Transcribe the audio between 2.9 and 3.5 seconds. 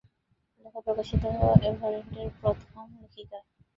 লেখিকা।